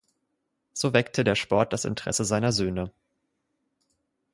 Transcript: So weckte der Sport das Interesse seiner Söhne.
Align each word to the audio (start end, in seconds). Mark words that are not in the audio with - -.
So 0.73 0.93
weckte 0.93 1.23
der 1.23 1.35
Sport 1.35 1.73
das 1.73 1.85
Interesse 1.85 2.25
seiner 2.25 2.51
Söhne. 2.51 2.91